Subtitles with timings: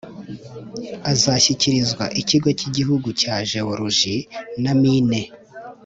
[1.11, 4.15] Azashyikirizwa Ikigo cy’Igihugu cya Jeworoji
[4.63, 5.21] na Mine